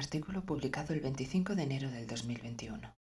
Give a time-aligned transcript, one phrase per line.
[0.00, 2.96] Artículo publicado el 25 de enero del 2021.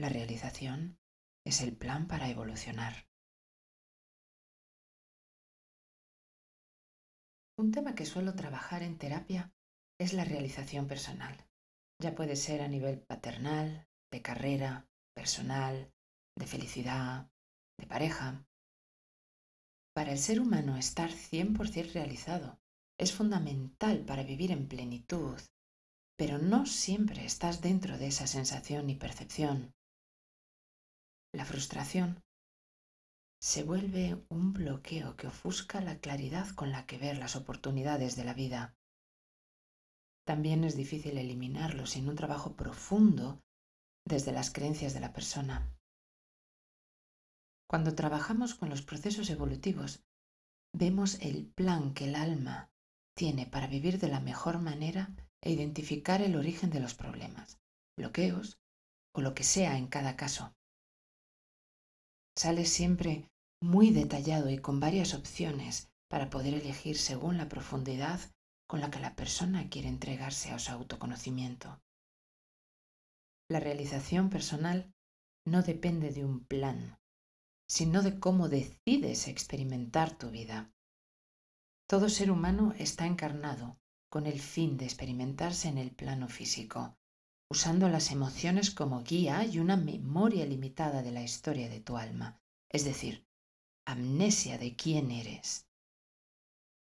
[0.00, 0.98] La realización
[1.46, 3.06] es el plan para evolucionar.
[7.58, 9.52] Un tema que suelo trabajar en terapia
[10.00, 11.36] es la realización personal.
[12.02, 15.92] Ya puede ser a nivel paternal, de carrera, personal,
[16.38, 17.30] de felicidad,
[17.78, 18.46] de pareja.
[19.94, 22.63] Para el ser humano estar 100% realizado
[22.98, 25.40] es fundamental para vivir en plenitud,
[26.16, 29.74] pero no siempre estás dentro de esa sensación y percepción.
[31.32, 32.22] La frustración
[33.40, 38.24] se vuelve un bloqueo que ofusca la claridad con la que ver las oportunidades de
[38.24, 38.76] la vida.
[40.24, 43.42] También es difícil eliminarlo sin un trabajo profundo
[44.06, 45.76] desde las creencias de la persona.
[47.68, 50.04] Cuando trabajamos con los procesos evolutivos,
[50.72, 52.70] vemos el plan que el alma
[53.14, 57.58] tiene para vivir de la mejor manera e identificar el origen de los problemas,
[57.96, 58.58] bloqueos
[59.14, 60.54] o lo que sea en cada caso.
[62.36, 63.30] Sale siempre
[63.62, 68.20] muy detallado y con varias opciones para poder elegir según la profundidad
[68.68, 71.80] con la que la persona quiere entregarse a su autoconocimiento.
[73.48, 74.92] La realización personal
[75.46, 76.98] no depende de un plan,
[77.68, 80.73] sino de cómo decides experimentar tu vida.
[81.86, 83.78] Todo ser humano está encarnado
[84.10, 86.96] con el fin de experimentarse en el plano físico,
[87.50, 92.40] usando las emociones como guía y una memoria limitada de la historia de tu alma,
[92.70, 93.26] es decir,
[93.86, 95.68] amnesia de quién eres.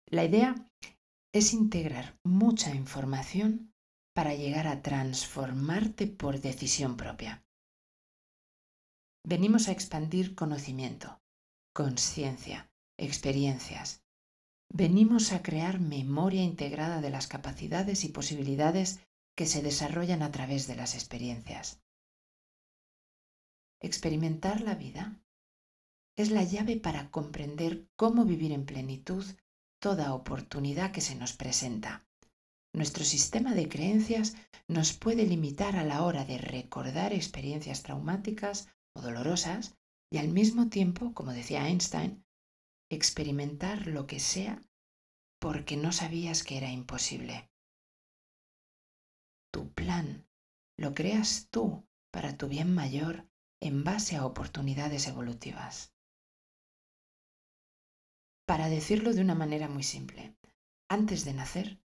[0.07, 0.69] La idea
[1.33, 3.73] es integrar mucha información
[4.13, 7.45] para llegar a transformarte por decisión propia.
[9.25, 11.21] Venimos a expandir conocimiento,
[11.73, 14.00] conciencia, experiencias,
[14.73, 19.01] venimos a crear memoria integrada de las capacidades y posibilidades
[19.35, 21.81] que se desarrollan a través de las experiencias.
[23.81, 25.19] Experimentar la vida
[26.15, 29.25] es la llave para comprender cómo vivir en plenitud
[29.81, 32.05] toda oportunidad que se nos presenta.
[32.73, 34.35] Nuestro sistema de creencias
[34.67, 39.75] nos puede limitar a la hora de recordar experiencias traumáticas o dolorosas
[40.09, 42.23] y al mismo tiempo, como decía Einstein,
[42.95, 44.61] experimentar lo que sea
[45.39, 47.49] porque no sabías que era imposible.
[49.51, 50.27] Tu plan
[50.77, 53.27] lo creas tú para tu bien mayor
[53.61, 55.93] en base a oportunidades evolutivas.
[58.45, 60.35] Para decirlo de una manera muy simple,
[60.89, 61.81] antes de nacer,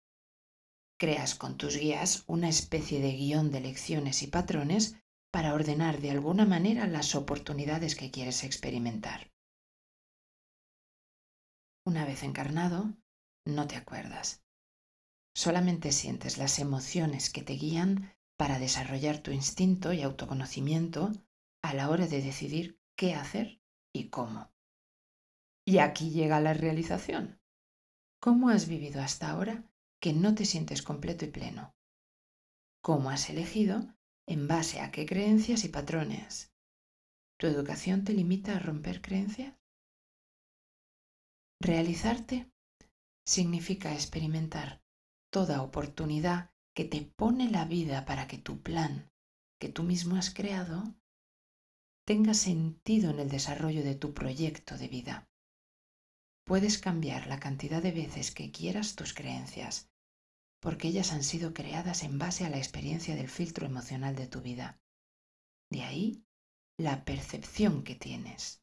[0.97, 4.95] creas con tus guías una especie de guion de lecciones y patrones
[5.31, 9.33] para ordenar de alguna manera las oportunidades que quieres experimentar.
[11.85, 12.93] Una vez encarnado,
[13.45, 14.45] no te acuerdas.
[15.35, 21.11] Solamente sientes las emociones que te guían para desarrollar tu instinto y autoconocimiento
[21.61, 23.61] a la hora de decidir qué hacer
[23.93, 24.53] y cómo.
[25.65, 27.41] Y aquí llega la realización.
[28.21, 31.75] ¿Cómo has vivido hasta ahora que no te sientes completo y pleno?
[32.81, 33.93] ¿Cómo has elegido
[34.25, 36.53] en base a qué creencias y patrones?
[37.37, 39.62] ¿Tu educación te limita a romper creencias?
[41.63, 42.51] Realizarte
[43.25, 44.83] significa experimentar
[45.31, 49.09] toda oportunidad que te pone la vida para que tu plan,
[49.61, 50.93] que tú mismo has creado,
[52.05, 55.29] tenga sentido en el desarrollo de tu proyecto de vida.
[56.43, 59.89] Puedes cambiar la cantidad de veces que quieras tus creencias,
[60.59, 64.41] porque ellas han sido creadas en base a la experiencia del filtro emocional de tu
[64.41, 64.81] vida.
[65.69, 66.25] De ahí
[66.77, 68.62] la percepción que tienes.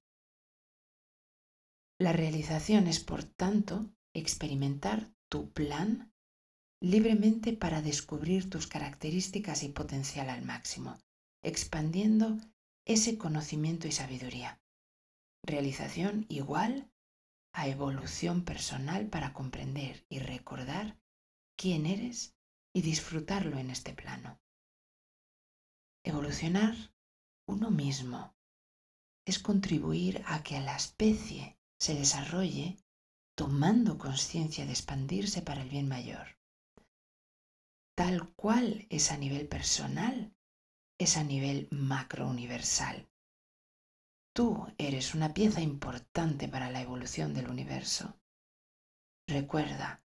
[2.00, 6.14] La realización es, por tanto, experimentar tu plan
[6.80, 10.98] libremente para descubrir tus características y potencial al máximo,
[11.42, 12.38] expandiendo
[12.86, 14.62] ese conocimiento y sabiduría.
[15.44, 16.90] Realización igual
[17.52, 20.98] a evolución personal para comprender y recordar
[21.54, 22.34] quién eres
[22.74, 24.40] y disfrutarlo en este plano.
[26.02, 26.74] Evolucionar
[27.46, 28.34] uno mismo
[29.26, 32.76] es contribuir a que la especie se desarrolle
[33.34, 36.38] tomando conciencia de expandirse para el bien mayor.
[37.96, 40.34] Tal cual es a nivel personal,
[40.98, 43.08] es a nivel macro-universal.
[44.34, 48.20] Tú eres una pieza importante para la evolución del universo.
[49.26, 50.04] Recuerda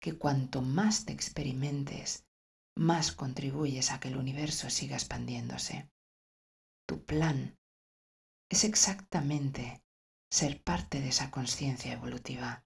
[0.00, 2.24] que cuanto más te experimentes,
[2.76, 5.90] más contribuyes a que el universo siga expandiéndose.
[6.86, 7.58] Tu plan
[8.48, 9.82] es exactamente
[10.30, 12.64] ser parte de esa conciencia evolutiva.